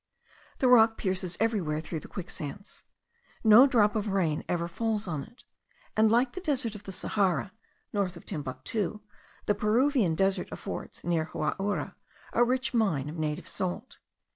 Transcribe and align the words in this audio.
The 0.57 0.67
rock 0.67 0.97
pierces 0.97 1.37
everywhere 1.39 1.79
through 1.79 1.99
the 1.99 2.07
quicksands. 2.07 2.81
No 3.43 3.67
drop 3.67 3.95
of 3.95 4.07
rain 4.07 4.43
ever 4.49 4.67
falls 4.67 5.07
on 5.07 5.21
it; 5.23 5.43
and, 5.95 6.09
like 6.09 6.31
the 6.33 6.41
desert 6.41 6.73
of 6.73 6.81
Sahara, 6.91 7.51
north 7.93 8.17
of 8.17 8.25
Timbuctoo, 8.25 9.01
the 9.45 9.53
Peruvian 9.53 10.15
desert 10.15 10.47
affords, 10.51 11.03
near 11.03 11.25
Huaura, 11.27 11.93
a 12.33 12.43
rich 12.43 12.73
mine 12.73 13.09
of 13.09 13.19
native 13.19 13.47
salt. 13.47 13.99